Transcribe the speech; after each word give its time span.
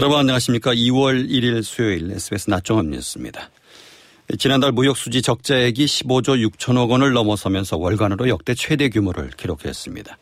여러분 0.00 0.18
안녕하십니까. 0.18 0.72
2월 0.72 1.28
1일 1.28 1.62
수요일 1.62 2.10
SBS 2.12 2.48
낮종합 2.48 2.86
뉴스입니다. 2.86 3.50
지난달 4.38 4.72
무역수지 4.72 5.20
적자액이 5.20 5.84
15조 5.84 6.50
6천억 6.50 6.88
원을 6.88 7.12
넘어서면서 7.12 7.76
월간으로 7.76 8.30
역대 8.30 8.54
최대 8.54 8.88
규모를 8.88 9.28
기록했습니다. 9.36 10.16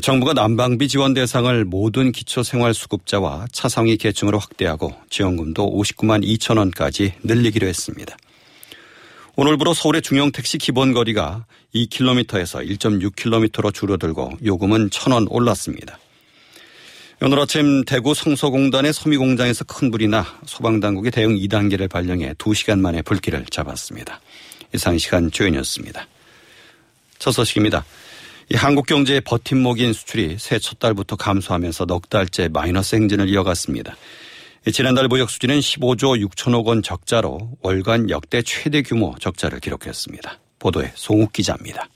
정부가 0.00 0.34
난방비 0.34 0.86
지원 0.86 1.14
대상을 1.14 1.64
모든 1.64 2.12
기초생활수급자와 2.12 3.48
차상위 3.50 3.96
계층으로 3.96 4.38
확대하고 4.38 4.94
지원금도 5.10 5.68
59만 5.68 6.24
2천 6.24 6.58
원까지 6.58 7.14
늘리기로 7.24 7.66
했습니다. 7.66 8.16
오늘부로 9.34 9.74
서울의 9.74 10.00
중형 10.02 10.30
택시 10.30 10.58
기본거리가 10.58 11.44
2km에서 11.74 12.64
1.6km로 12.78 13.74
줄어들고 13.74 14.34
요금은 14.44 14.90
1,000원 14.90 15.26
올랐습니다. 15.28 15.98
오늘 17.22 17.38
아침 17.38 17.84
대구 17.84 18.14
성서공단의 18.14 18.94
섬유공장에서 18.94 19.64
큰 19.64 19.90
불이 19.90 20.08
나 20.08 20.24
소방당국이 20.46 21.10
대응 21.10 21.36
2단계를 21.36 21.90
발령해 21.90 22.32
2시간 22.32 22.80
만에 22.80 23.02
불길을 23.02 23.44
잡았습니다. 23.50 24.22
이상 24.74 24.96
시간 24.96 25.30
조연이었습니다. 25.30 26.06
첫 27.18 27.32
소식입니다. 27.32 27.84
이 28.48 28.56
한국 28.56 28.86
경제의 28.86 29.20
버팀목인 29.20 29.92
수출이 29.92 30.36
새해 30.38 30.58
첫 30.58 30.78
달부터 30.78 31.16
감소하면서 31.16 31.84
넉 31.84 32.08
달째 32.08 32.48
마이너스 32.48 32.96
행진을 32.96 33.28
이어갔습니다. 33.28 33.96
지난달 34.72 35.06
무역 35.06 35.28
수지는 35.28 35.60
15조 35.60 36.26
6천억 36.26 36.64
원 36.64 36.82
적자로 36.82 37.50
월간 37.60 38.08
역대 38.08 38.40
최대 38.40 38.80
규모 38.80 39.14
적자를 39.20 39.60
기록했습니다. 39.60 40.38
보도에 40.58 40.90
송욱 40.94 41.34
기자입니다. 41.34 41.86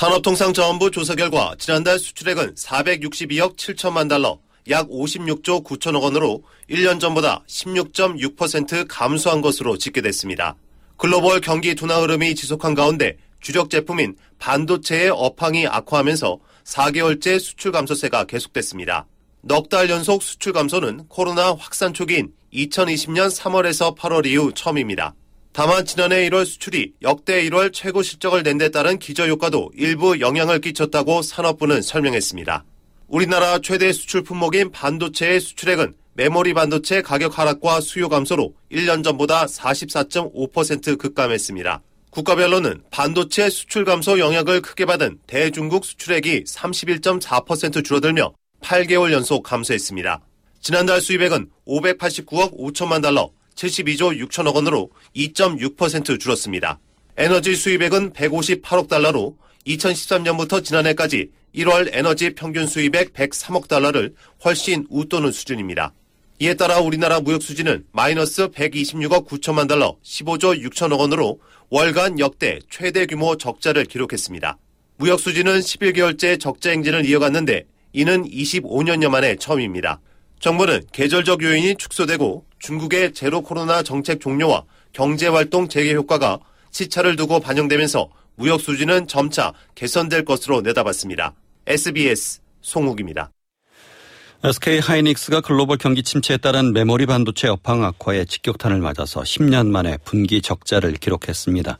산업통상자원부 0.00 0.92
조사 0.92 1.14
결과 1.14 1.54
지난달 1.58 1.98
수출액은 1.98 2.54
462억 2.54 3.56
7천만 3.56 4.08
달러, 4.08 4.38
약 4.70 4.88
56조 4.88 5.62
9천억 5.64 6.02
원으로 6.02 6.42
1년 6.70 7.00
전보다 7.00 7.42
16.6% 7.46 8.86
감소한 8.88 9.42
것으로 9.42 9.76
집계됐습니다. 9.76 10.54
글로벌 10.96 11.40
경기 11.40 11.74
둔화 11.74 12.00
흐름이 12.00 12.34
지속한 12.34 12.74
가운데 12.74 13.18
주력 13.40 13.68
제품인 13.68 14.16
반도체의 14.38 15.10
업황이 15.10 15.66
악화하면서 15.66 16.38
4개월째 16.64 17.40
수출 17.40 17.72
감소세가 17.72 18.24
계속됐습니다. 18.24 19.06
넉 19.42 19.68
달 19.68 19.90
연속 19.90 20.22
수출 20.22 20.52
감소는 20.52 21.08
코로나 21.08 21.52
확산 21.52 21.92
초기인 21.92 22.32
2020년 22.54 23.28
3월에서 23.36 23.96
8월 23.96 24.24
이후 24.26 24.52
처음입니다. 24.54 25.14
다만 25.60 25.84
지난해 25.84 26.26
1월 26.30 26.46
수출이 26.46 26.94
역대 27.02 27.44
1월 27.44 27.70
최고 27.70 28.02
실적을 28.02 28.42
낸 28.42 28.56
데 28.56 28.70
따른 28.70 28.98
기저효과도 28.98 29.72
일부 29.74 30.18
영향을 30.18 30.58
끼쳤다고 30.58 31.20
산업부는 31.20 31.82
설명했습니다. 31.82 32.64
우리나라 33.08 33.58
최대 33.58 33.92
수출 33.92 34.22
품목인 34.22 34.70
반도체의 34.70 35.38
수출액은 35.38 35.92
메모리 36.14 36.54
반도체 36.54 37.02
가격 37.02 37.38
하락과 37.38 37.82
수요 37.82 38.08
감소로 38.08 38.54
1년 38.72 39.04
전보다 39.04 39.44
44.5% 39.44 40.96
급감했습니다. 40.96 41.82
국가별로는 42.08 42.84
반도체 42.90 43.50
수출 43.50 43.84
감소 43.84 44.18
영향을 44.18 44.62
크게 44.62 44.86
받은 44.86 45.18
대중국 45.26 45.84
수출액이 45.84 46.44
31.4% 46.44 47.84
줄어들며 47.84 48.32
8개월 48.62 49.12
연속 49.12 49.42
감소했습니다. 49.42 50.20
지난달 50.62 51.02
수입액은 51.02 51.50
589억 51.66 52.58
5천만 52.58 53.02
달러, 53.02 53.30
72조 53.60 54.26
6천억 54.26 54.54
원으로 54.54 54.90
2.6% 55.14 56.18
줄었습니다. 56.18 56.78
에너지 57.16 57.54
수입액은 57.54 58.12
158억 58.12 58.88
달러로 58.88 59.36
2013년부터 59.66 60.64
지난해까지 60.64 61.30
1월 61.54 61.90
에너지 61.92 62.34
평균 62.34 62.66
수입액 62.66 63.12
103억 63.12 63.68
달러를 63.68 64.14
훨씬 64.44 64.86
웃도는 64.88 65.32
수준입니다. 65.32 65.92
이에 66.38 66.54
따라 66.54 66.78
우리나라 66.78 67.20
무역 67.20 67.42
수지는 67.42 67.84
마이너스 67.92 68.48
126억 68.48 69.26
9천만 69.26 69.68
달러 69.68 69.96
15조 70.02 70.64
6천억 70.70 71.00
원으로 71.00 71.40
월간 71.68 72.18
역대 72.18 72.60
최대 72.70 73.04
규모 73.04 73.36
적자를 73.36 73.84
기록했습니다. 73.84 74.56
무역 74.96 75.20
수지는 75.20 75.60
11개월째 75.60 76.40
적자 76.40 76.70
행진을 76.70 77.04
이어갔는데 77.04 77.66
이는 77.92 78.24
25년여 78.24 79.10
만에 79.10 79.36
처음입니다. 79.36 80.00
정부는 80.38 80.84
계절적 80.92 81.42
요인이 81.42 81.74
축소되고 81.76 82.49
중국의 82.60 83.12
제로 83.12 83.42
코로나 83.42 83.82
정책 83.82 84.20
종료와 84.20 84.64
경제 84.92 85.26
활동 85.26 85.68
재개 85.68 85.94
효과가 85.94 86.38
시차를 86.70 87.16
두고 87.16 87.40
반영되면서 87.40 88.08
무역 88.36 88.60
수지는 88.60 89.06
점차 89.06 89.52
개선될 89.74 90.24
것으로 90.24 90.60
내다봤습니다. 90.60 91.34
SBS 91.66 92.40
송욱입니다. 92.62 93.30
SK 94.42 94.78
하이닉스가 94.78 95.42
글로벌 95.42 95.76
경기 95.76 96.02
침체에 96.02 96.38
따른 96.38 96.72
메모리 96.72 97.04
반도체 97.04 97.48
업황 97.48 97.84
악화에 97.84 98.24
직격탄을 98.24 98.78
맞아서 98.78 99.20
10년 99.20 99.66
만에 99.66 99.98
분기 100.04 100.40
적자를 100.40 100.94
기록했습니다. 100.94 101.78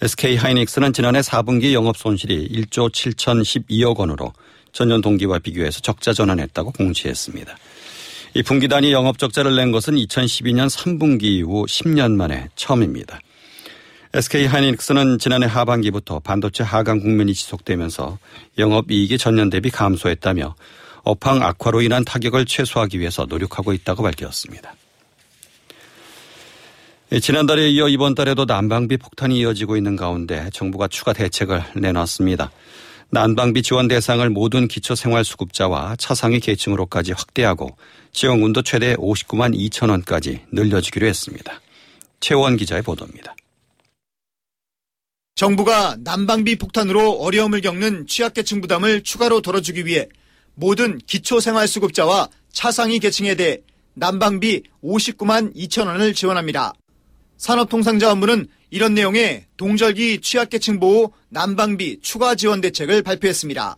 SK 0.00 0.36
하이닉스는 0.36 0.92
지난해 0.92 1.20
4분기 1.20 1.72
영업 1.72 1.96
손실이 1.96 2.48
1조 2.48 2.92
7,012억 2.92 3.96
원으로 3.96 4.32
전년 4.72 5.00
동기와 5.00 5.40
비교해서 5.40 5.80
적자 5.80 6.12
전환했다고 6.12 6.72
공시했습니다. 6.72 7.56
이 8.34 8.42
분기 8.42 8.66
단위 8.66 8.92
영업 8.92 9.18
적자를 9.18 9.56
낸 9.56 9.72
것은 9.72 9.94
2012년 9.94 10.66
3분기 10.66 11.24
이후 11.24 11.66
10년 11.66 12.12
만에 12.16 12.48
처음입니다. 12.56 13.20
SK 14.14 14.46
하이닉스는 14.46 15.18
지난해 15.18 15.46
하반기부터 15.46 16.20
반도체 16.20 16.62
하강 16.62 17.00
국면이 17.00 17.34
지속되면서 17.34 18.18
영업 18.56 18.90
이익이 18.90 19.18
전년 19.18 19.50
대비 19.50 19.68
감소했다며 19.70 20.54
업황 21.02 21.42
악화로 21.42 21.82
인한 21.82 22.04
타격을 22.04 22.46
최소화하기 22.46 23.00
위해서 23.00 23.26
노력하고 23.26 23.74
있다고 23.74 24.02
밝혔습니다. 24.02 24.74
예, 27.12 27.20
지난달에 27.20 27.68
이어 27.68 27.88
이번 27.88 28.14
달에도 28.14 28.46
난방비 28.46 28.96
폭탄이 28.96 29.40
이어지고 29.40 29.76
있는 29.76 29.96
가운데 29.96 30.48
정부가 30.54 30.88
추가 30.88 31.12
대책을 31.12 31.62
내놨습니다. 31.76 32.50
난방비 33.14 33.62
지원 33.62 33.88
대상을 33.88 34.26
모든 34.30 34.66
기초생활수급자와 34.66 35.96
차상위 35.96 36.40
계층으로까지 36.40 37.12
확대하고 37.12 37.76
지원금도 38.12 38.62
최대 38.62 38.96
59만 38.96 39.54
2천 39.54 39.90
원까지 39.90 40.40
늘려주기로 40.50 41.06
했습니다. 41.06 41.60
최원 42.20 42.56
기자의 42.56 42.80
보도입니다. 42.80 43.36
정부가 45.34 45.98
난방비 46.00 46.56
폭탄으로 46.56 47.18
어려움을 47.20 47.60
겪는 47.60 48.06
취약계층 48.06 48.62
부담을 48.62 49.02
추가로 49.02 49.42
덜어주기 49.42 49.84
위해 49.84 50.08
모든 50.54 50.96
기초생활수급자와 50.96 52.30
차상위 52.50 52.98
계층에 52.98 53.34
대해 53.34 53.58
난방비 53.92 54.62
59만 54.82 55.54
2천 55.54 55.86
원을 55.86 56.14
지원합니다. 56.14 56.72
산업통상자원부는 57.42 58.46
이런 58.70 58.94
내용의 58.94 59.46
동절기 59.56 60.20
취약계층 60.20 60.78
보호 60.78 61.12
난방비 61.28 61.98
추가 62.00 62.36
지원 62.36 62.60
대책을 62.60 63.02
발표했습니다. 63.02 63.76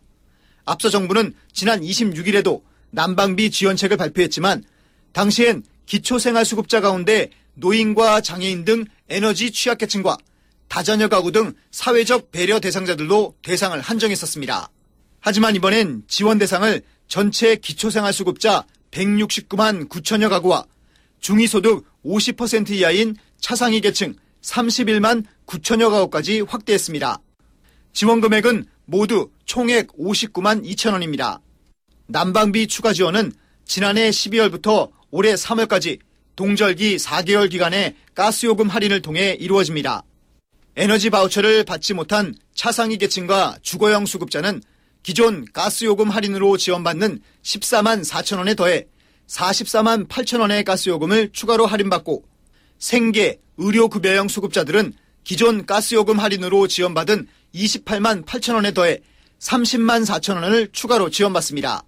앞서 0.66 0.91
정부는 0.91 1.32
지난 1.52 1.80
26일에도 1.80 2.60
난방비 2.91 3.50
지원책을 3.50 3.97
발표했지만 3.97 4.64
당시엔 5.12 5.62
기초생활수급자 5.86 6.82
가운데 6.82 7.30
노인과 7.54 8.20
장애인 8.20 8.66
등 8.66 8.84
에너지 9.08 9.50
취약계층과 9.50 10.19
다자녀 10.69 11.08
가구 11.08 11.32
등 11.32 11.54
사회적 11.70 12.32
배려 12.32 12.60
대상자들도 12.60 13.36
대상을 13.42 13.81
한정했었습니다. 13.81 14.69
하지만 15.20 15.56
이번엔 15.56 16.02
지원 16.06 16.38
대상을 16.38 16.82
전체 17.08 17.56
기초생활수급자 17.56 18.64
169만 18.91 19.88
9천여 19.88 20.28
가구와 20.28 20.66
중위소득 21.20 21.86
50% 22.04 22.70
이하인 22.70 23.16
차상위 23.41 23.81
계층 23.81 24.15
31만 24.43 25.25
9천여 25.47 25.91
가구까지 25.91 26.41
확대했습니다. 26.43 27.19
지원 27.93 28.21
금액은 28.21 28.67
모두 28.87 29.31
총액 29.45 29.89
59만 29.97 30.65
2천 30.65 30.93
원입니다. 30.93 31.41
난방비 32.06 32.67
추가 32.67 32.93
지원은 32.93 33.33
지난해 33.65 34.11
12월부터 34.11 34.91
올해 35.11 35.35
3월까지 35.35 36.00
동절기 36.37 36.97
4개월 36.97 37.50
기간의 37.50 37.94
가스요금 38.14 38.69
할인을 38.69 39.00
통해 39.00 39.37
이루어집니다. 39.38 40.03
에너지 40.76 41.08
바우처를 41.08 41.64
받지 41.64 41.94
못한 41.94 42.35
차상위 42.55 42.99
계층과 42.99 43.58
주거형 43.62 44.06
수급자는 44.06 44.61
기존 45.05 45.44
가스요금 45.53 46.11
할인으로 46.11 46.56
지원받는 46.56 47.20
14만 47.43 48.05
4천 48.05 48.38
원에 48.38 48.55
더해 48.55 48.87
44만 49.29 50.08
8천 50.08 50.41
원의 50.41 50.64
가스요금을 50.64 51.31
추가로 51.32 51.67
할인받고 51.67 52.25
생계, 52.84 53.40
의료급여형 53.56 54.28
수급자들은 54.28 54.92
기존 55.25 55.64
가스요금 55.64 56.19
할인으로 56.19 56.69
지원받은 56.69 57.28
28만 57.54 58.26
8천 58.26 58.56
원에 58.56 58.75
더해 58.75 59.00
30만 59.38 60.04
4천 60.04 60.34
원을 60.34 60.69
추가로 60.70 61.08
지원받습니다. 61.08 61.82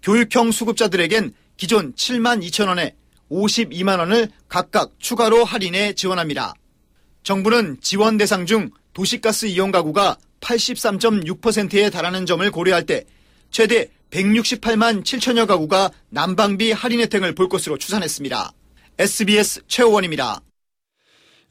교육형 0.00 0.50
수급자들에겐 0.50 1.34
기존 1.58 1.92
7만 1.92 2.42
2천 2.46 2.68
원에 2.68 2.96
52만 3.30 3.98
원을 3.98 4.30
각각 4.48 4.92
추가로 4.98 5.44
할인해 5.44 5.92
지원합니다. 5.92 6.54
정부는 7.24 7.76
지원 7.82 8.16
대상 8.16 8.46
중 8.46 8.70
도시가스 8.94 9.44
이용 9.44 9.70
가구가 9.70 10.16
83.6%에 10.40 11.90
달하는 11.90 12.24
점을 12.24 12.50
고려할 12.50 12.86
때 12.86 13.04
최대 13.50 13.90
168만 14.10 15.04
7천여 15.04 15.46
가구가 15.46 15.90
난방비 16.08 16.72
할인 16.72 17.00
혜택을 17.00 17.34
볼 17.34 17.50
것으로 17.50 17.76
추산했습니다. 17.76 18.54
SBS 19.00 19.60
최호원입니다. 19.68 20.40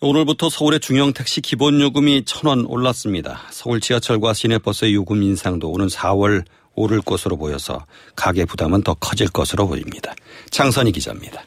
오늘부터 0.02 0.50
서울의 0.50 0.82
중형 0.82 1.14
택시 1.14 1.40
기본 1.40 1.80
요금이 1.80 2.26
천 2.26 2.46
원 2.50 2.66
올랐습니다. 2.66 3.42
서울 3.52 3.80
지하철과 3.80 4.34
시내버스의 4.34 4.94
요금 4.94 5.24
인상도 5.24 5.72
오는 5.72 5.88
4월 5.88 6.44
오를 6.76 7.02
것으로 7.02 7.38
보여서 7.38 7.86
가계 8.18 8.44
부담은 8.44 8.84
더 8.84 8.96
커질 8.96 9.30
것으로 9.30 9.66
보입니다. 9.66 10.14
장선희 10.52 10.92
기자입니다. 10.92 11.42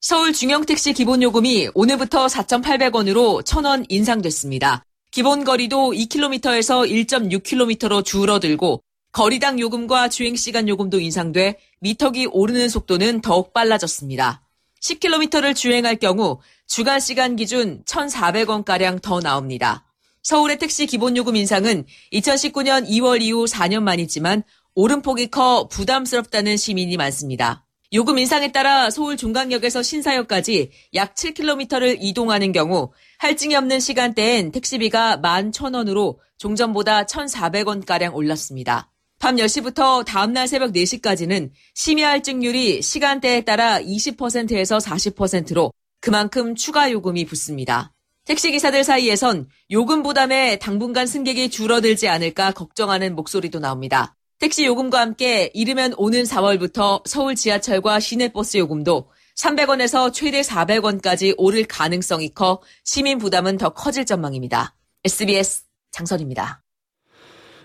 서울 0.00 0.32
중형택시 0.32 0.92
기본요금이 0.92 1.68
오늘부터 1.74 2.26
4,800원으로 2.26 3.44
1,000원 3.44 3.86
인상됐습니다. 3.88 4.84
기본 5.12 5.44
거리도 5.44 5.92
2km에서 5.92 6.90
1.6km로 7.06 8.04
줄어들고 8.04 8.82
거리당 9.12 9.60
요금과 9.60 10.08
주행시간 10.08 10.68
요금도 10.68 10.98
인상돼 10.98 11.58
미터기 11.80 12.26
오르는 12.26 12.70
속도는 12.70 13.20
더욱 13.20 13.52
빨라졌습니다. 13.52 14.42
10km를 14.80 15.54
주행할 15.54 15.96
경우 15.96 16.40
주간 16.66 16.98
시간 16.98 17.36
기준 17.36 17.84
1,400원가량 17.84 19.02
더 19.02 19.20
나옵니다. 19.20 19.86
서울의 20.22 20.58
택시 20.58 20.86
기본 20.86 21.16
요금 21.16 21.36
인상은 21.36 21.84
2019년 22.12 22.88
2월 22.88 23.20
이후 23.20 23.44
4년 23.44 23.82
만이지만 23.82 24.44
오름폭이 24.74 25.26
커 25.26 25.68
부담스럽다는 25.68 26.56
시민이 26.56 26.96
많습니다. 26.96 27.66
요금 27.92 28.18
인상에 28.18 28.50
따라 28.52 28.88
서울 28.88 29.18
종강역에서 29.18 29.82
신사역까지 29.82 30.70
약 30.94 31.14
7km를 31.14 31.98
이동하는 32.00 32.52
경우 32.52 32.92
할증이 33.18 33.54
없는 33.56 33.80
시간대엔 33.80 34.52
택시비가 34.52 35.20
11,000원으로 35.20 36.16
종전보다 36.38 37.04
1,400원가량 37.04 38.14
올랐습니다. 38.14 38.91
밤 39.22 39.36
10시부터 39.36 40.04
다음날 40.04 40.48
새벽 40.48 40.72
4시까지는 40.72 41.52
심야 41.74 42.08
할증률이 42.08 42.82
시간대에 42.82 43.42
따라 43.42 43.80
20%에서 43.80 44.78
40%로 44.78 45.72
그만큼 46.00 46.56
추가 46.56 46.90
요금이 46.90 47.26
붙습니다. 47.26 47.92
택시기사들 48.24 48.82
사이에선 48.82 49.46
요금 49.70 50.02
부담에 50.02 50.58
당분간 50.58 51.06
승객이 51.06 51.50
줄어들지 51.50 52.08
않을까 52.08 52.50
걱정하는 52.50 53.14
목소리도 53.14 53.60
나옵니다. 53.60 54.16
택시 54.40 54.64
요금과 54.64 54.98
함께 54.98 55.52
이르면 55.54 55.94
오는 55.98 56.24
4월부터 56.24 57.06
서울 57.06 57.36
지하철과 57.36 58.00
시내버스 58.00 58.56
요금도 58.56 59.08
300원에서 59.36 60.12
최대 60.12 60.40
400원까지 60.40 61.36
오를 61.38 61.64
가능성이 61.64 62.34
커 62.34 62.60
시민 62.82 63.18
부담은 63.18 63.56
더 63.56 63.68
커질 63.68 64.04
전망입니다. 64.04 64.74
SBS 65.04 65.62
장선입니다. 65.92 66.61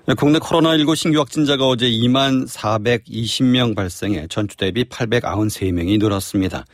네, 0.07 0.13
국내 0.13 0.39
코로나19 0.39 0.95
신규 0.95 1.19
확진자가 1.19 1.65
어제 1.65 1.89
2만 1.89 2.48
420명 2.48 3.75
발생해 3.75 4.27
전주 4.30 4.56
대비 4.56 4.86
893명이 4.86 6.00
늘었습니다. 6.00 6.65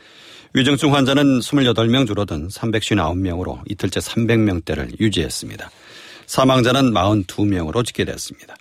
위중증 0.52 0.94
환자는 0.94 1.40
28명 1.40 2.06
줄어든 2.06 2.46
359명으로 2.46 3.58
이틀째 3.68 3.98
300명대를 3.98 5.00
유지했습니다. 5.00 5.68
사망자는 6.26 6.92
42명으로 6.92 7.84
집계됐습니다. 7.84 8.54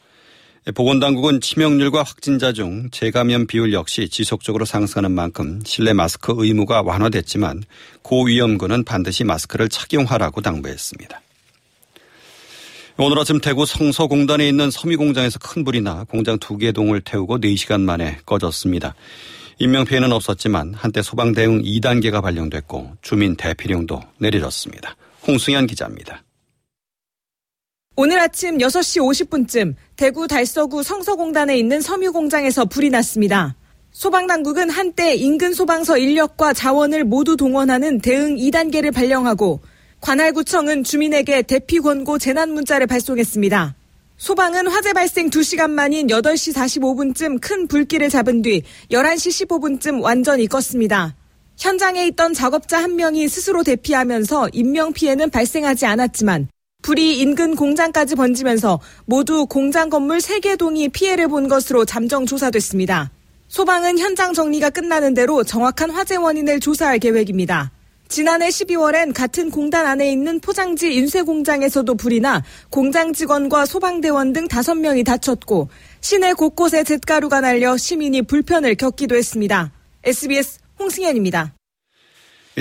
보건당국은 0.74 1.40
치명률과 1.40 2.02
확진자 2.02 2.52
중 2.52 2.90
재감염 2.90 3.46
비율 3.46 3.74
역시 3.74 4.10
지속적으로 4.10 4.66
상승하는 4.66 5.12
만큼 5.12 5.62
실내 5.64 5.94
마스크 5.94 6.34
의무가 6.36 6.82
완화됐지만 6.82 7.62
고위험군은 8.02 8.86
반드시 8.86 9.24
마스크를 9.24 9.70
착용하라고 9.70 10.42
당부했습니다. 10.42 11.22
오늘 12.98 13.18
아침 13.18 13.40
대구 13.40 13.66
성서공단에 13.66 14.48
있는 14.48 14.70
섬유공장에서 14.70 15.40
큰 15.40 15.64
불이 15.64 15.82
나 15.82 16.04
공장 16.04 16.38
두 16.38 16.58
개 16.58 16.72
동을 16.72 17.02
태우고 17.02 17.40
4시간 17.40 17.82
만에 17.82 18.18
꺼졌습니다. 18.26 18.94
인명피해는 19.60 20.12
없었지만 20.12 20.76
한때 20.76 21.02
소방 21.02 21.34
대응 21.34 21.62
2단계가 21.64 22.22
발령됐고 22.22 22.92
주민 23.02 23.36
대피령도 23.36 24.00
내려졌습니다. 24.20 24.96
홍승현 25.28 25.68
기자입니다. 25.68 26.24
오늘 27.96 28.20
아침 28.20 28.58
6시 28.60 29.28
50분쯤 29.28 29.76
대구 29.96 30.28
달서구 30.28 30.84
성서공단에 30.84 31.58
있는 31.58 31.82
섬유공장에서 31.82 32.66
불이 32.66 32.90
났습니다. 32.92 33.56
소방당국은 33.92 34.70
한때 34.70 35.16
인근 35.16 35.54
소방서 35.54 35.98
인력과 35.98 36.54
자원을 36.54 37.04
모두 37.06 37.38
동원하는 37.38 38.02
대응 38.02 38.36
2단계를 38.38 38.94
발령하고 38.94 39.62
관할구청은 40.04 40.84
주민에게 40.84 41.44
대피 41.44 41.80
권고 41.80 42.20
재난 42.20 42.52
문자를 42.52 42.88
발송했습니다. 42.88 43.74
소방은 44.18 44.68
화재 44.68 44.92
발생 44.92 45.30
2시간 45.30 45.72
만인 45.72 46.08
8시 46.08 46.54
45분쯤 46.54 47.40
큰 47.42 47.68
불길을 47.68 48.10
잡은 48.10 48.42
뒤 48.42 48.64
11시 48.92 49.48
15분쯤 49.48 50.02
완전히 50.02 50.48
껐습니다. 50.48 51.14
현장에 51.58 52.06
있던 52.08 52.34
작업자 52.34 52.84
한 52.84 52.98
명이 52.98 53.30
스스로 53.30 53.64
대피하면서 53.64 54.50
인명피해는 54.52 55.30
발생하지 55.30 55.86
않았지만 55.86 56.50
불이 56.82 57.20
인근 57.20 57.56
공장까지 57.56 58.16
번지면서 58.16 58.82
모두 59.06 59.46
공장 59.46 59.90
건물 59.90 60.18
3개 60.18 60.58
동이 60.58 60.90
피해를 60.90 61.30
본 61.30 61.48
것으로 61.48 61.86
잠정 61.86 62.26
조사됐습니다. 62.26 63.10
소방은 63.48 64.00
현장 64.00 64.34
정리가 64.34 64.70
끝나는 64.72 65.14
대로 65.14 65.46
정확한 65.46 65.92
화재 65.92 66.18
원인을 66.18 66.60
조사할 66.60 67.00
계획입니다. 67.00 67.72
지난해 68.14 68.50
12월엔 68.50 69.12
같은 69.12 69.50
공단 69.50 69.88
안에 69.88 70.12
있는 70.12 70.40
포장지 70.40 70.94
인쇄 70.94 71.24
공장에서도 71.24 71.96
불이 71.96 72.20
나 72.20 72.44
공장 72.70 73.12
직원과 73.12 73.66
소방대원 73.66 74.34
등 74.34 74.48
5명이 74.48 75.04
다쳤고 75.04 75.70
시내 76.00 76.34
곳곳에 76.34 76.84
잿가루가 76.84 77.42
날려 77.42 77.76
시민이 77.76 78.22
불편을 78.22 78.76
겪기도 78.76 79.16
했습니다. 79.16 79.72
SBS 80.04 80.60
홍승현입니다. 80.78 81.56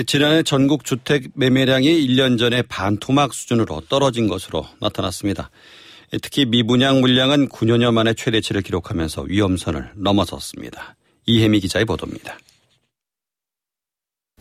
지난해 0.07 0.41
전국 0.41 0.85
주택 0.85 1.29
매매량이 1.35 2.07
1년 2.07 2.39
전에 2.39 2.63
반토막 2.63 3.31
수준으로 3.31 3.81
떨어진 3.89 4.27
것으로 4.27 4.65
나타났습니다. 4.81 5.51
특히 6.23 6.45
미분양 6.47 6.99
물량은 6.99 7.49
9년여 7.49 7.93
만에 7.93 8.15
최대치를 8.15 8.63
기록하면서 8.63 9.25
위험선을 9.27 9.91
넘어섰습니다. 9.97 10.95
이혜미 11.27 11.59
기자의 11.59 11.85
보도입니다. 11.85 12.39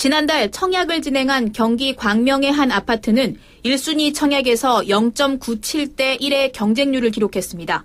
지난달 0.03 0.51
청약을 0.51 1.01
진행한 1.01 1.53
경기 1.53 1.95
광명의 1.95 2.51
한 2.51 2.73
아파트는 2.73 3.37
1순위 3.65 4.13
청약에서 4.13 4.81
0.97대 4.81 6.21
1의 6.21 6.51
경쟁률을 6.53 7.13
기록했습니다. 7.13 7.85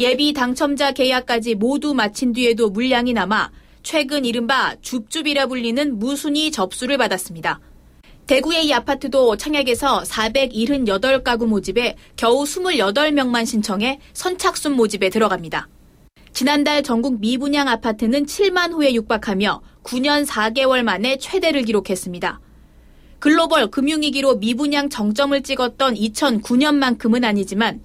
예비 0.00 0.34
당첨자 0.34 0.92
계약까지 0.92 1.54
모두 1.54 1.94
마친 1.94 2.34
뒤에도 2.34 2.68
물량이 2.68 3.14
남아 3.14 3.52
최근 3.82 4.26
이른바 4.26 4.76
줍줍이라 4.82 5.46
불리는 5.46 5.98
무순위 5.98 6.50
접수를 6.50 6.98
받았습니다. 6.98 7.58
대구의 8.26 8.66
이 8.66 8.74
아파트도 8.74 9.38
청약에서 9.38 10.02
478가구 10.02 11.46
모집에 11.46 11.96
겨우 12.16 12.44
28명만 12.44 13.46
신청해 13.46 13.98
선착순 14.12 14.72
모집에 14.72 15.08
들어갑니다. 15.08 15.68
지난달 16.34 16.82
전국 16.82 17.18
미분양 17.18 17.66
아파트는 17.66 18.26
7만 18.26 18.74
호에 18.74 18.92
육박하며 18.92 19.62
9년 19.82 20.26
4개월 20.26 20.82
만에 20.82 21.16
최대를 21.18 21.62
기록했습니다. 21.62 22.40
글로벌 23.18 23.70
금융위기로 23.70 24.36
미분양 24.36 24.88
정점을 24.88 25.42
찍었던 25.42 25.94
2009년만큼은 25.94 27.24
아니지만 27.24 27.80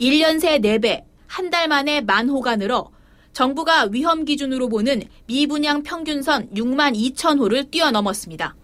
1년 0.00 0.40
새 0.40 0.58
4배, 0.58 1.04
한 1.26 1.50
달 1.50 1.68
만에 1.68 2.00
만 2.00 2.28
호가 2.28 2.56
늘어 2.56 2.90
정부가 3.32 3.88
위험 3.92 4.24
기준으로 4.24 4.68
보는 4.68 5.02
미분양 5.26 5.82
평균선 5.82 6.50
6만 6.54 6.96
2천 6.96 7.38
호를 7.38 7.70
뛰어넘었습니다. 7.70 8.56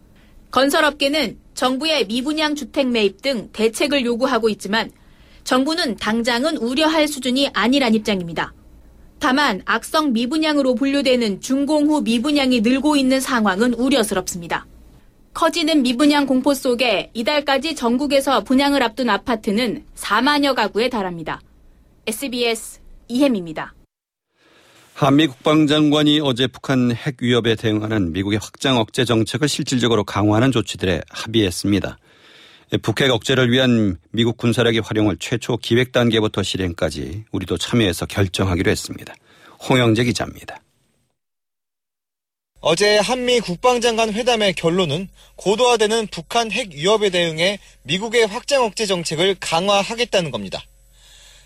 건설업계는 0.50 1.38
정부의 1.54 2.06
미분양 2.06 2.54
주택 2.54 2.88
매입 2.88 3.20
등 3.22 3.50
대책을 3.52 4.04
요구하고 4.04 4.48
있지만 4.48 4.90
정부는 5.44 5.96
당장은 5.96 6.56
우려할 6.56 7.06
수준이 7.06 7.50
아니란 7.52 7.94
입장입니다. 7.94 8.54
다만 9.24 9.62
악성 9.64 10.12
미분양으로 10.12 10.74
분류되는 10.74 11.40
준공후 11.40 12.02
미분양이 12.02 12.60
늘고 12.60 12.94
있는 12.96 13.20
상황은 13.22 13.72
우려스럽습니다. 13.72 14.66
커지는 15.32 15.80
미분양 15.80 16.26
공포 16.26 16.52
속에 16.52 17.10
이달까지 17.14 17.74
전국에서 17.74 18.44
분양을 18.44 18.82
앞둔 18.82 19.08
아파트는 19.08 19.86
4만여 19.94 20.54
가구에 20.54 20.90
달합니다. 20.90 21.40
SBS 22.06 22.80
이혜미입니다. 23.08 23.72
한미 24.92 25.28
국방장관이 25.28 26.20
어제 26.22 26.46
북한 26.46 26.92
핵 26.92 27.16
위협에 27.22 27.54
대응하는 27.54 28.12
미국의 28.12 28.38
확장 28.42 28.76
억제 28.76 29.06
정책을 29.06 29.48
실질적으로 29.48 30.04
강화하는 30.04 30.52
조치들에 30.52 31.00
합의했습니다. 31.08 31.96
북핵 32.78 33.10
억제를 33.10 33.50
위한 33.50 33.98
미국 34.10 34.36
군사력의 34.36 34.80
활용을 34.80 35.16
최초 35.18 35.56
기획 35.56 35.92
단계부터 35.92 36.42
실행까지 36.42 37.24
우리도 37.32 37.58
참여해서 37.58 38.06
결정하기로 38.06 38.70
했습니다. 38.70 39.14
홍영재 39.68 40.04
기자입니다. 40.04 40.60
어제 42.60 42.96
한미 42.96 43.40
국방장관 43.40 44.14
회담의 44.14 44.54
결론은 44.54 45.08
고도화되는 45.36 46.06
북한 46.06 46.50
핵 46.50 46.70
위협에 46.70 47.10
대응해 47.10 47.58
미국의 47.82 48.26
확장 48.26 48.64
억제 48.64 48.86
정책을 48.86 49.36
강화하겠다는 49.38 50.30
겁니다. 50.30 50.64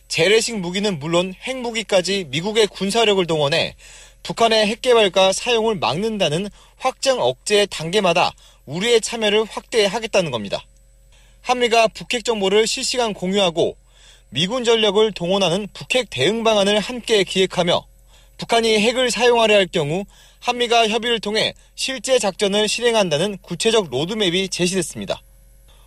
재래식 0.06 0.56
무기는 0.58 0.99
물론 0.99 1.35
핵무기까지 1.42 2.26
미국의 2.30 2.68
군사력을 2.68 3.26
동원해 3.26 3.75
북한의 4.23 4.66
핵개발과 4.66 5.32
사용을 5.32 5.75
막는다는 5.75 6.49
확장 6.76 7.20
억제 7.20 7.66
단계마다 7.66 8.32
우리의 8.66 9.00
참여를 9.00 9.44
확대하겠다는 9.44 10.30
겁니다. 10.30 10.64
한미가 11.49 11.88
북핵 11.88 12.26
정보를 12.26 12.67
실시간 12.67 13.14
공유하고 13.14 13.75
미군 14.28 14.64
전력을 14.64 15.11
동원하는 15.12 15.67
북핵 15.73 16.11
대응 16.11 16.45
방안을 16.45 16.78
함께 16.78 17.25
기획하며 17.25 17.87
북한이 18.37 18.78
핵을 18.78 19.11
사용하려 19.11 19.55
할 19.55 19.67
경우 19.67 20.05
한미가 20.40 20.88
협의를 20.88 21.21
통해 21.21 21.55
실제 21.75 22.19
작전을 22.19 22.69
실행한다는 22.69 23.38
구체적 23.38 23.88
로드맵이 23.88 24.50
제시됐습니다. 24.50 25.23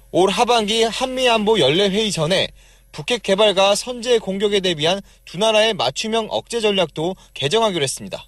올 0.09 0.31
하반기 0.31 0.81
한미 0.81 1.29
안보 1.29 1.59
연례 1.59 1.89
회의 1.89 2.11
전에 2.11 2.47
북핵 2.91 3.21
개발과 3.21 3.75
선제 3.75 4.17
공격에 4.17 4.61
대비한 4.61 4.99
두 5.25 5.37
나라의 5.37 5.75
맞춤형 5.75 6.29
억제 6.31 6.59
전략도 6.59 7.15
개정하기로 7.35 7.83
했습니다. 7.83 8.25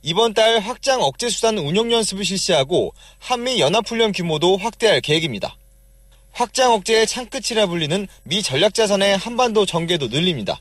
이번 0.00 0.32
달 0.32 0.60
확장 0.60 1.02
억제 1.02 1.28
수단 1.28 1.58
운용 1.58 1.92
연습을 1.92 2.24
실시하고 2.24 2.94
한미 3.18 3.60
연합 3.60 3.86
훈련 3.86 4.12
규모도 4.12 4.56
확대할 4.56 5.02
계획입니다. 5.02 5.58
확장 6.36 6.72
억제의 6.74 7.06
창끝이라 7.06 7.64
불리는 7.64 8.06
미 8.24 8.42
전략자산의 8.42 9.16
한반도 9.16 9.64
전개도 9.64 10.08
늘립니다. 10.08 10.60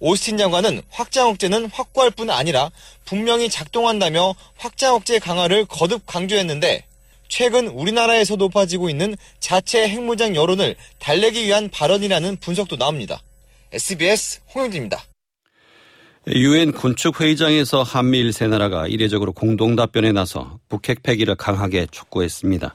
오스틴 0.00 0.38
장관은 0.38 0.80
확장 0.88 1.28
억제는 1.28 1.66
확고할 1.66 2.10
뿐 2.10 2.30
아니라 2.30 2.70
분명히 3.04 3.50
작동한다며 3.50 4.34
확장 4.56 4.94
억제 4.94 5.18
강화를 5.18 5.66
거듭 5.66 6.06
강조했는데 6.06 6.84
최근 7.28 7.68
우리나라에서 7.68 8.36
높아지고 8.36 8.88
있는 8.88 9.14
자체 9.40 9.86
핵무장 9.86 10.34
여론을 10.34 10.74
달래기 10.98 11.44
위한 11.44 11.68
발언이라는 11.68 12.38
분석도 12.38 12.78
나옵니다. 12.78 13.20
SBS 13.72 14.40
홍영진입니다. 14.54 15.04
유엔 16.28 16.72
군축 16.72 17.20
회의장에서 17.20 17.82
한미일 17.82 18.32
세 18.32 18.46
나라가 18.46 18.86
이례적으로 18.86 19.32
공동 19.32 19.76
답변에 19.76 20.12
나서 20.12 20.58
북핵 20.70 21.02
폐기를 21.02 21.34
강하게 21.34 21.86
촉구했습니다. 21.90 22.74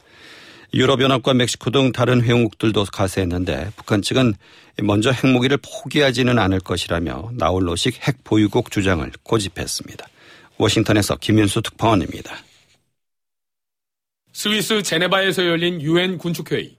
유럽연합과 0.73 1.35
멕시코 1.35 1.69
등 1.69 1.91
다른 1.91 2.23
회원국들도 2.23 2.85
가세했는데 2.85 3.71
북한 3.75 4.01
측은 4.01 4.33
먼저 4.81 5.11
핵무기를 5.11 5.57
포기하지는 5.57 6.39
않을 6.39 6.59
것이라며 6.59 7.29
나홀로식 7.33 8.07
핵 8.07 8.23
보유국 8.23 8.71
주장을 8.71 9.09
고집했습니다. 9.21 10.07
워싱턴에서 10.57 11.17
김윤수 11.17 11.61
특파원입니다. 11.61 12.35
스위스 14.31 14.81
제네바에서 14.81 15.45
열린 15.45 15.79
유엔 15.79 16.17
군축회의. 16.17 16.75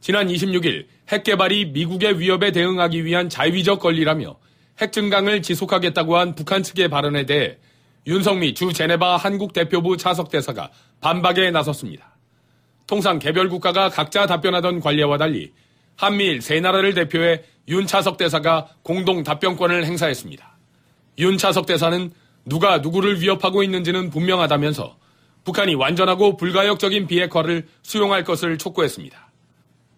지난 0.00 0.28
26일 0.28 0.86
핵 1.10 1.22
개발이 1.24 1.66
미국의 1.66 2.18
위협에 2.18 2.50
대응하기 2.50 3.04
위한 3.04 3.28
자위적 3.28 3.80
권리라며 3.80 4.38
핵 4.80 4.90
증강을 4.90 5.42
지속하겠다고 5.42 6.16
한 6.16 6.34
북한 6.34 6.62
측의 6.62 6.88
발언에 6.88 7.26
대해 7.26 7.58
윤성미 8.06 8.54
주 8.54 8.72
제네바 8.72 9.18
한국 9.18 9.52
대표부 9.52 9.98
차석 9.98 10.30
대사가 10.30 10.70
반박에 11.00 11.50
나섰습니다. 11.50 12.13
통상 12.86 13.18
개별 13.18 13.48
국가가 13.48 13.88
각자 13.88 14.26
답변하던 14.26 14.80
관례와 14.80 15.18
달리 15.18 15.52
한미일 15.96 16.42
세 16.42 16.60
나라를 16.60 16.94
대표해 16.94 17.42
윤차석 17.68 18.16
대사가 18.16 18.68
공동 18.82 19.22
답변권을 19.22 19.84
행사했습니다. 19.84 20.58
윤차석 21.18 21.66
대사는 21.66 22.10
누가 22.44 22.78
누구를 22.78 23.20
위협하고 23.20 23.62
있는지는 23.62 24.10
분명하다면서 24.10 24.98
북한이 25.44 25.74
완전하고 25.74 26.36
불가역적인 26.36 27.06
비핵화를 27.06 27.66
수용할 27.82 28.24
것을 28.24 28.58
촉구했습니다. 28.58 29.32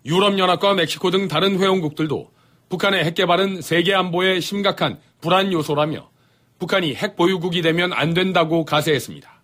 유럽연합과 0.05 0.75
멕시코 0.75 1.11
등 1.11 1.29
다른 1.29 1.59
회원국들도 1.59 2.31
북한의 2.69 3.05
핵 3.05 3.15
개발은 3.15 3.63
세계 3.63 3.95
안보에 3.95 4.41
심각한 4.41 4.99
불안 5.21 5.53
요소라며 5.53 6.11
북한이 6.59 6.95
핵 6.95 7.17
보유국이 7.17 7.63
되면 7.63 7.93
안 7.93 8.15
된다고 8.15 8.65
가세했습니다. 8.65 9.43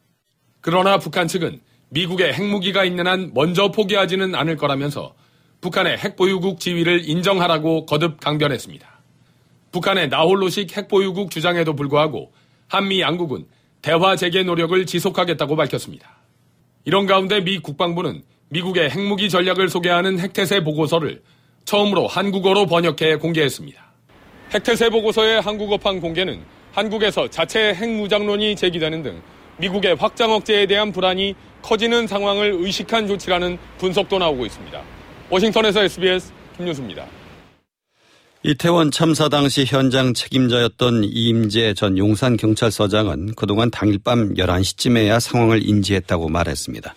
그러나 0.61 0.99
북한 0.99 1.29
측은 1.29 1.61
미국의 1.93 2.33
핵무기가 2.33 2.85
있는 2.85 3.07
한 3.07 3.31
먼저 3.35 3.71
포기하지는 3.71 4.35
않을 4.35 4.57
거라면서 4.57 5.15
북한의 5.61 5.99
핵보유국 5.99 6.59
지위를 6.59 7.07
인정하라고 7.07 7.85
거듭 7.85 8.19
강변했습니다. 8.19 8.89
북한의 9.73 10.09
나홀로식 10.09 10.75
핵보유국 10.75 11.31
주장에도 11.31 11.75
불구하고 11.77 12.33
한미 12.69 13.03
양국은 13.03 13.45
대화 13.83 14.17
재개 14.17 14.43
노력을 14.43 14.87
지속하겠다고 14.87 15.55
밝혔습니다. 15.55 16.17
이런 16.85 17.07
가운데 17.07 17.41
미 17.41 17.59
국방부는 17.59 18.23
미국의 18.49 18.91
핵무기 18.91 19.29
전략을 19.29 19.69
소개하는 19.69 20.19
핵태세 20.19 20.65
보고서를 20.65 21.23
처음으로 21.67 22.07
한국어로 22.07 22.67
번역해 22.67 23.17
공개했습니다. 23.17 23.93
핵태세 24.55 24.89
보고서의 24.89 25.43
한국어판 25.43 26.01
공개는 26.01 26.41
한국에서 26.73 27.29
자체 27.29 27.75
핵무장론이 27.75 28.57
제기되는 28.57 29.03
등 29.03 29.23
미국의 29.59 29.97
확장 29.97 30.33
억제에 30.33 30.67
대한 30.67 30.93
불안이 30.93 31.35
커지는 31.63 32.07
상황을 32.07 32.57
의식한 32.59 33.07
조치라는 33.07 33.59
분석도 33.79 34.19
나오고 34.19 34.47
있습니다. 34.47 34.83
워싱턴에서 35.31 35.83
SBS 35.85 36.33
김윤수입니다. 36.57 37.07
이태원 38.45 38.91
참사 38.91 39.29
당시 39.29 39.65
현장 39.65 40.15
책임자였던 40.15 41.05
이임재 41.05 41.75
전 41.75 41.97
용산경찰서장은 41.97 43.35
그동안 43.37 43.71
당일 43.71 44.01
밤 44.03 44.35
11시쯤에야 44.35 45.21
상황을 45.21 45.63
인지했다고 45.65 46.29
말했습니다. 46.29 46.93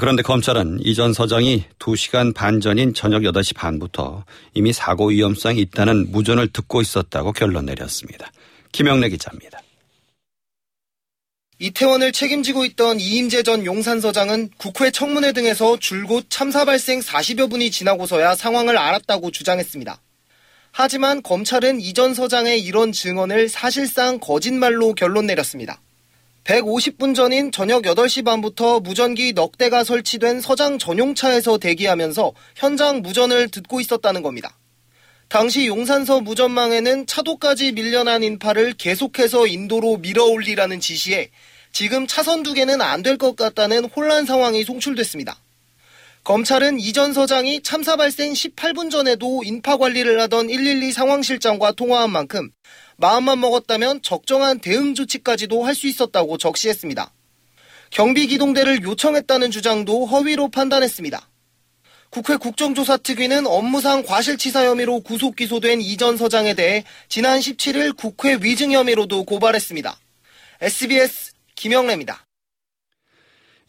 그런데 0.00 0.22
검찰은 0.22 0.80
이 0.82 0.94
전 0.94 1.12
서장이 1.12 1.64
2시간 1.78 2.34
반 2.34 2.60
전인 2.60 2.92
저녁 2.92 3.22
8시 3.22 3.54
반부터 3.56 4.24
이미 4.54 4.72
사고 4.72 5.06
위험성이 5.10 5.60
있다는 5.60 6.10
무전을 6.10 6.48
듣고 6.48 6.80
있었다고 6.82 7.32
결론 7.32 7.66
내렸습니다. 7.66 8.30
김영래 8.72 9.08
기자입니다. 9.10 9.60
이태원을 11.60 12.12
책임지고 12.12 12.64
있던 12.66 13.00
이임재 13.00 13.42
전 13.42 13.64
용산서장은 13.64 14.50
국회 14.58 14.92
청문회 14.92 15.32
등에서 15.32 15.76
줄곧 15.78 16.26
참사 16.28 16.64
발생 16.64 17.00
40여 17.00 17.50
분이 17.50 17.72
지나고서야 17.72 18.36
상황을 18.36 18.78
알았다고 18.78 19.32
주장했습니다. 19.32 20.00
하지만 20.70 21.22
검찰은 21.22 21.80
이 21.80 21.92
전 21.94 22.14
서장의 22.14 22.60
이런 22.62 22.92
증언을 22.92 23.48
사실상 23.48 24.20
거짓말로 24.20 24.94
결론 24.94 25.26
내렸습니다. 25.26 25.80
150분 26.44 27.16
전인 27.16 27.50
저녁 27.50 27.82
8시 27.82 28.24
반부터 28.24 28.78
무전기 28.80 29.32
넉 29.32 29.58
대가 29.58 29.82
설치된 29.82 30.40
서장 30.40 30.78
전용차에서 30.78 31.58
대기하면서 31.58 32.32
현장 32.54 33.02
무전을 33.02 33.48
듣고 33.48 33.80
있었다는 33.80 34.22
겁니다. 34.22 34.56
당시 35.28 35.66
용산서 35.66 36.20
무전망에는 36.20 37.06
차도까지 37.06 37.72
밀려난 37.72 38.22
인파를 38.22 38.74
계속해서 38.74 39.46
인도로 39.46 39.98
밀어 39.98 40.24
올리라는 40.24 40.80
지시에 40.80 41.30
지금 41.72 42.06
차선 42.06 42.42
두 42.42 42.54
개는 42.54 42.80
안 42.80 43.02
될 43.02 43.18
것 43.18 43.36
같다는 43.36 43.84
혼란 43.86 44.24
상황이 44.24 44.64
송출됐습니다. 44.64 45.36
검찰은 46.24 46.80
이전 46.80 47.12
서장이 47.12 47.62
참사 47.62 47.96
발생 47.96 48.32
18분 48.32 48.90
전에도 48.90 49.42
인파 49.44 49.76
관리를 49.76 50.20
하던 50.22 50.48
112 50.48 50.92
상황실장과 50.92 51.72
통화한 51.72 52.10
만큼 52.10 52.50
마음만 52.96 53.38
먹었다면 53.40 54.02
적정한 54.02 54.58
대응 54.60 54.94
조치까지도 54.94 55.62
할 55.64 55.74
수 55.74 55.86
있었다고 55.86 56.38
적시했습니다. 56.38 57.12
경비 57.90 58.26
기동대를 58.26 58.82
요청했다는 58.82 59.50
주장도 59.50 60.06
허위로 60.06 60.48
판단했습니다. 60.48 61.27
국회 62.10 62.36
국정조사특위는 62.36 63.46
업무상 63.46 64.02
과실치사 64.02 64.66
혐의로 64.66 65.00
구속 65.00 65.36
기소된 65.36 65.80
이전 65.80 66.16
서장에 66.16 66.54
대해 66.54 66.84
지난 67.08 67.38
17일 67.38 67.96
국회 67.96 68.38
위증 68.40 68.72
혐의로도 68.72 69.24
고발했습니다. 69.24 69.96
SBS 70.60 71.32
김영래입니다. 71.54 72.24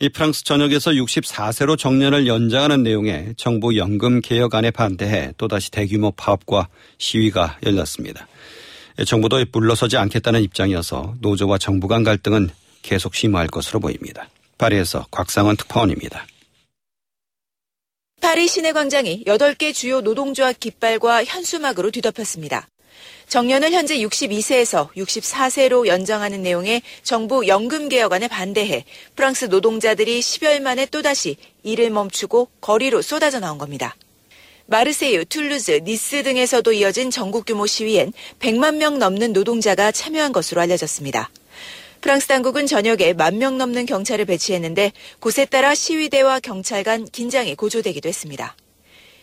이 0.02 0.08
프랑스 0.08 0.46
전역에서 0.46 0.92
64세로 0.92 1.78
정년을 1.78 2.26
연장하는 2.26 2.84
내용의 2.84 3.34
정부 3.36 3.76
연금 3.76 4.22
개혁안에 4.22 4.72
반대해 4.72 5.34
또다시 5.38 5.72
대규모 5.72 6.12
파업과 6.12 6.70
시위가 6.98 7.58
열렸습니다. 7.66 8.28
정부도 9.06 9.44
물러서지 9.52 9.98
않겠다는 9.98 10.42
입장이어서 10.42 11.16
노조와 11.20 11.58
정부 11.58 11.90
간 11.90 12.06
갈등은 12.06 12.50
계속 12.82 13.14
심화할 13.14 13.48
것으로 13.48 13.82
보입니다. 13.82 14.30
파리에서 14.58 15.06
곽상원 15.12 15.58
특파원입니다. 15.58 16.26
파리 18.22 18.48
시내 18.48 18.74
광장이 18.74 19.24
8개 19.26 19.74
주요 19.74 20.02
노동조합 20.02 20.60
깃발과 20.60 21.24
현수막으로 21.24 21.90
뒤덮였습니다. 21.92 22.68
정년을 23.28 23.72
현재 23.72 23.98
62세에서 24.00 24.92
64세로 24.96 25.88
연장하는 25.88 26.42
내용의 26.42 26.82
정부 27.04 27.48
연금 27.48 27.88
개혁안에 27.88 28.28
반대해 28.28 28.86
프랑스 29.16 29.46
노동자들이 29.46 30.20
10여일 30.20 30.62
만에 30.62 30.86
또다시 30.88 31.38
일을 31.64 31.92
멈추고 31.92 32.50
거리로 32.60 33.02
쏟아져 33.02 33.40
나온 33.40 33.58
겁니다. 33.58 33.96
마르세유, 34.66 35.26
툴루즈, 35.26 35.82
니스 35.84 36.22
등에서도 36.24 36.72
이어진 36.74 37.10
전국 37.12 37.46
규모 37.46 37.66
시위엔 37.66 38.14
100만 38.40 38.76
명 38.76 39.00
넘는 39.00 39.34
노동자가 39.34 39.92
참여한 39.92 40.34
것으로 40.34 40.62
알려졌습니다. 40.62 41.30
프랑스 42.02 42.28
당국은 42.28 42.66
저녁에 42.66 43.14
만 43.14 43.40
명 43.40 43.58
넘는 43.58 43.86
경찰을 43.86 44.26
배치했는데 44.26 44.92
곳에 45.20 45.46
따라 45.46 45.74
시위대와 45.76 46.40
경찰 46.42 46.84
간 46.84 47.06
긴장이 47.06 47.56
고조되기도 47.56 48.10
했습니다. 48.10 48.56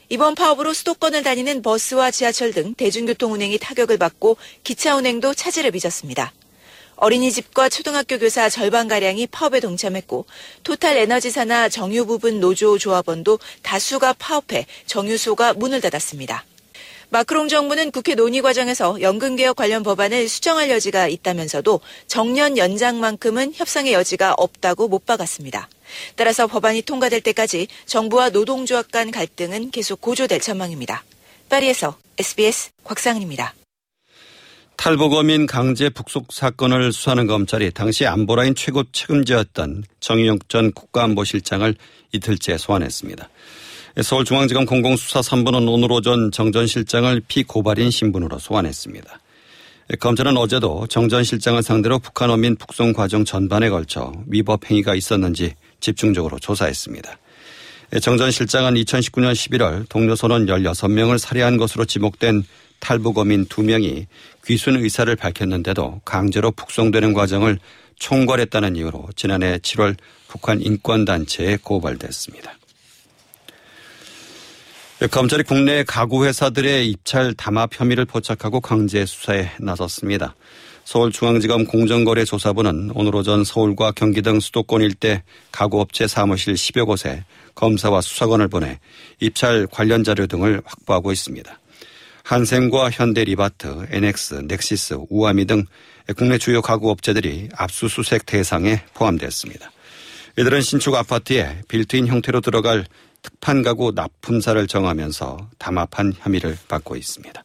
이번 0.09 0.35
파업으로 0.35 0.73
수도권을 0.73 1.23
다니는 1.23 1.63
버스와 1.63 2.11
지하철 2.11 2.53
등 2.53 2.75
대중교통 2.75 3.33
운행이 3.33 3.59
타격을 3.59 3.99
받고 3.99 4.37
기차 4.65 4.97
운행도 4.97 5.35
차질을 5.35 5.71
빚었습니다. 5.73 6.33
어린이집과 6.97 7.69
초등학교 7.69 8.19
교사 8.19 8.49
절반가량이 8.49 9.27
파업에 9.27 9.61
동참했고 9.61 10.25
토탈 10.63 10.97
에너지사나 10.97 11.69
정유 11.69 12.07
부분 12.07 12.41
노조 12.41 12.79
조합원도 12.79 13.39
다수가 13.63 14.15
파업해 14.15 14.67
정유소가 14.87 15.53
문을 15.55 15.83
닫았습니다. 15.83 16.45
마크롱 17.11 17.49
정부는 17.49 17.93
국회 17.93 18.15
논의 18.15 18.43
과정에서 18.43 19.01
연금 19.01 19.37
개혁 19.37 19.57
관련 19.57 19.83
법안을 19.83 20.29
수정할 20.29 20.71
여지가 20.71 21.09
있다면서도 21.09 21.81
정년 22.07 22.59
연장만큼은 22.59 23.53
협상의 23.55 23.93
여지가 23.93 24.35
없다고 24.37 24.89
못 24.89 25.07
박았습니다. 25.07 25.69
따라서 26.17 26.47
법안이 26.47 26.83
통과될 26.83 27.21
때까지 27.21 27.69
정부와 27.87 28.31
노동조합 28.31 28.91
간 28.91 29.11
갈등은 29.11 29.71
계속 29.71 30.01
고조될 30.01 30.41
전망입니다. 30.41 31.05
파리에서 31.49 31.97
SBS 32.19 32.71
곽상은입니다. 32.83 33.55
탈북어민 34.77 35.47
강제 35.47 35.89
북속 35.89 36.33
사건을 36.33 36.93
수사하는 36.93 37.27
검찰이 37.27 37.71
당시 37.71 38.05
안보라인 38.05 38.55
최고 38.55 38.85
책임자였던 38.93 39.85
정의용 40.01 40.39
전 40.49 40.71
국가안보실장을 40.73 41.75
이틀째 42.13 42.59
소환했습니다. 42.59 43.29
서울중앙지검 44.03 44.67
공공수사 44.67 45.21
3부는 45.21 45.73
오늘 45.73 45.91
오전 45.91 46.31
정 46.31 46.53
전 46.53 46.67
실장을 46.67 47.21
피고발인 47.29 47.91
신분으로 47.91 48.39
소환했습니다. 48.39 49.21
검찰은 50.01 50.37
어제도 50.37 50.87
정 50.89 51.09
전 51.09 51.25
실장을 51.25 51.63
상대로 51.63 51.99
북한 51.99 52.29
어민 52.31 52.57
북송 52.57 52.93
과정 52.93 53.25
전반에 53.25 53.71
걸쳐 53.71 54.13
위법 54.27 54.71
행위가 54.71 54.95
있었는지 54.95 55.55
집중적으로 55.81 56.39
조사했습니다. 56.39 57.19
정 58.03 58.19
전 58.19 58.31
실장은 58.31 58.75
2019년 58.75 59.33
11월 59.33 59.89
동료 59.89 60.15
선원 60.15 60.45
16명을 60.45 61.17
살해한 61.19 61.57
것으로 61.57 61.87
지목된 61.87 62.45
탈북 62.81 63.17
어민 63.17 63.47
2명이 63.47 64.07
귀순 64.45 64.77
의사를 64.77 65.15
밝혔는데도 65.17 66.03
강제로 66.05 66.51
북송되는 66.51 67.15
과정을 67.15 67.59
총괄했다는 67.99 68.77
이유로 68.77 69.09
지난해 69.17 69.57
7월 69.57 69.97
북한 70.29 70.61
인권단체에 70.61 71.57
고발됐습니다. 71.63 72.53
검찰이 75.05 75.43
국내 75.43 75.85
가구 75.85 76.25
회사들의 76.25 76.89
입찰 76.89 77.35
담합 77.35 77.69
혐의를 77.79 78.07
포착하고 78.07 78.63
강제 78.63 79.05
수사에 79.05 79.51
나섰습니다. 79.61 80.35
서울중앙지검 80.85 81.67
공정거래조사부는 81.67 82.93
오늘 82.95 83.15
오전 83.15 83.45
서울과 83.45 83.93
경기 83.93 84.23
등 84.23 84.41
수도권 84.41 84.81
일대 84.81 85.23
가구업체 85.53 86.07
사무실 86.07 86.55
10여 86.55 86.87
곳에 86.87 87.25
검사와 87.55 88.01
수사관을 88.01 88.49
보내 88.49 88.79
입찰 89.21 89.67
관련 89.67 90.03
자료 90.03 90.27
등을 90.27 90.63
확보하고 90.65 91.13
있습니다. 91.13 91.61
한샘과 92.23 92.91
현대리바트, 92.91 93.89
에넥스, 93.91 94.45
넥시스, 94.49 94.97
우아미 95.11 95.45
등 95.45 95.67
국내 96.17 96.39
주요 96.39 96.63
가구 96.63 96.91
업체들이 96.91 97.51
압수수색 97.55 98.25
대상에 98.25 98.81
포함됐습니다. 98.95 99.71
이들은 100.39 100.63
신축 100.63 100.95
아파트에 100.95 101.61
빌트인 101.69 102.07
형태로 102.07 102.41
들어갈 102.41 102.87
특판 103.27 103.63
가구 103.63 103.93
납품사를 103.95 104.67
정하면서 104.69 105.51
담합한 105.59 106.13
혐의를 106.19 106.57
받고 106.69 106.95
있습니다. 106.97 107.45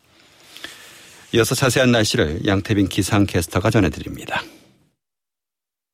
이어서 1.34 1.56
자세한 1.56 1.92
날씨를 1.92 2.46
양태빈 2.46 2.88
기상캐스터가 2.88 3.72
전해드립니다. 3.72 4.44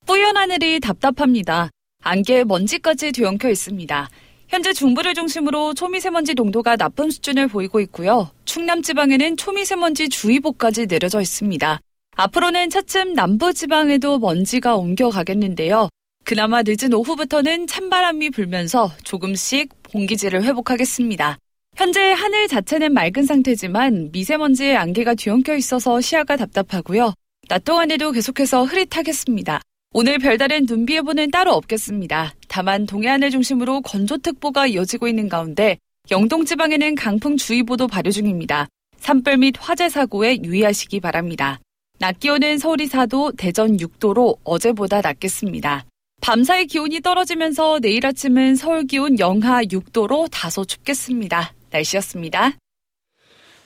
뿌연 0.06 0.36
하늘이 0.36 0.80
답답합니다. 0.80 1.70
안개에 2.04 2.44
먼지까지 2.44 3.12
뒤엉켜 3.12 3.50
있습니다. 3.50 4.10
현재 4.50 4.74
중부를 4.74 5.14
중심으로 5.14 5.74
초미세먼지 5.74 6.34
농도가 6.34 6.76
나쁨 6.76 7.10
수준을 7.10 7.48
보이고 7.48 7.80
있고요. 7.82 8.30
충남 8.46 8.82
지방에는 8.82 9.38
초미세먼지 9.38 10.10
주의보까지 10.10 10.88
내려져 10.88 11.22
있습니다. 11.22 11.80
앞으로는 12.16 12.70
차츰 12.70 13.14
남부 13.14 13.54
지방에도 13.54 14.20
먼지가 14.20 14.76
옮겨가겠는데요. 14.76 15.90
그나마 16.28 16.62
늦은 16.62 16.94
오후부터는 16.94 17.68
찬바람이 17.68 18.32
불면서 18.32 18.92
조금씩 19.06 19.70
공기질을 19.94 20.44
회복하겠습니다. 20.44 21.38
현재 21.78 22.12
하늘 22.12 22.50
자체는 22.50 22.94
맑은 22.94 23.24
상태지만 23.24 24.10
미세먼지의 24.12 24.76
안개가 24.76 25.16
뒤엉켜 25.16 25.56
있어서 25.56 26.02
시야가 26.02 26.36
답답하고요. 26.36 27.14
낮 27.48 27.64
동안에도 27.64 28.12
계속해서 28.12 28.66
흐릿하겠습니다. 28.66 29.62
오늘 29.94 30.20
별다른 30.20 30.66
눈비 30.66 30.96
예보는 30.96 31.32
따로 31.32 31.54
없겠습니다. 31.54 32.34
다만 32.50 32.86
동해안을 32.86 33.32
중심으로 33.32 33.80
건조특보가 33.80 34.68
이어지고 34.68 35.08
있는 35.08 35.30
가운데 35.30 35.78
영동 36.12 36.44
지방에는 36.44 36.96
강풍주의보도 36.96 37.88
발효 37.88 38.12
중입니다. 38.12 38.68
산불 38.98 39.38
및 39.38 39.56
화재 39.58 39.88
사고에 39.88 40.40
유의하시기 40.44 41.00
바랍니다. 41.00 41.62
낮 42.00 42.20
기온은 42.20 42.58
서울이 42.58 42.90
4도, 42.90 43.38
대전 43.38 43.78
6도로 43.78 44.40
어제보다 44.44 45.00
낮겠습니다. 45.00 45.86
밤사이 46.28 46.66
기온이 46.66 47.00
떨어지면서 47.00 47.80
내일 47.80 48.06
아침은 48.06 48.58
서울 48.58 48.86
기온 48.86 49.18
영하 49.18 49.64
6도로 49.64 50.28
다소 50.30 50.66
춥겠습니다. 50.66 51.54
날씨였습니다. 51.70 52.52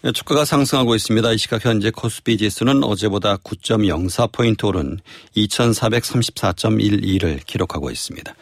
네, 0.04 0.12
주가가 0.12 0.46
상승하고 0.46 0.96
있습니다. 0.96 1.32
이 1.32 1.38
시각 1.38 1.66
현재 1.66 1.90
코스피 1.90 2.38
지수는 2.38 2.84
어제보다 2.84 3.38
9.04포인트 3.38 4.66
오른 4.66 5.00
2434.12를 5.36 7.44
기록하고 7.46 7.90
있습니다. 7.90 8.36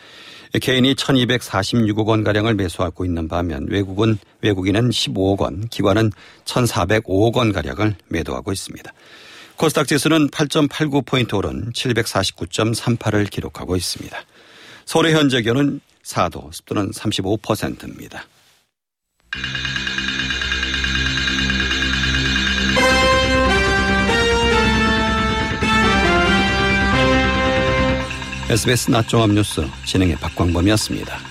개인이 0.62 0.96
1246억 0.96 2.08
원가량을 2.08 2.56
매수하고 2.56 3.06
있는 3.06 3.28
반면 3.28 3.68
외국은, 3.70 4.18
외국인은 4.42 4.90
15억 4.90 5.42
원, 5.42 5.68
기관은 5.70 6.12
1405억 6.46 7.36
원가량을 7.36 7.96
매도하고 8.08 8.52
있습니다. 8.52 8.92
코스닥 9.60 9.90
지수는 9.90 10.30
8.89포인트 10.30 11.34
오른 11.34 11.74
749.38을 11.74 13.30
기록하고 13.30 13.76
있습니다. 13.76 14.18
서울의 14.86 15.14
현재 15.14 15.42
기온은 15.42 15.82
4도, 16.02 16.54
습도는 16.54 16.92
35%입니다. 16.92 18.24
SBS 28.50 28.92
낮종합 28.92 29.32
뉴스 29.32 29.68
진행의 29.86 30.16
박광범이었습니다. 30.16 31.29